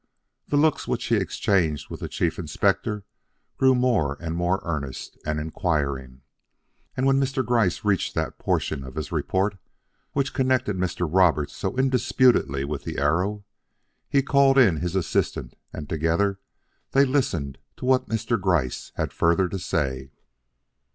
[0.47, 3.05] The looks which he exchanged with the Chief Inspector
[3.59, 6.21] grew more and more earnest and inquiring,
[6.97, 7.45] and when Mr.
[7.45, 9.59] Gryce reached that portion of his report
[10.13, 11.07] which connected Mr.
[11.07, 13.45] Roberts so indisputably with the arrow,
[14.09, 16.39] he called in his assistant and together
[16.93, 18.41] they listened to what Mr.
[18.41, 20.09] Gryce had further to say.